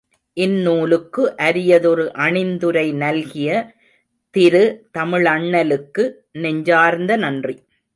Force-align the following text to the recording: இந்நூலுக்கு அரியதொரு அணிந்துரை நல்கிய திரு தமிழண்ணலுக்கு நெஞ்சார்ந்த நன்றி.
இந்நூலுக்கு 0.37 1.23
அரியதொரு 1.37 2.05
அணிந்துரை 2.17 2.85
நல்கிய 2.93 3.49
திரு 4.35 4.63
தமிழண்ணலுக்கு 4.97 6.03
நெஞ்சார்ந்த 6.31 7.15
நன்றி. 7.17 7.55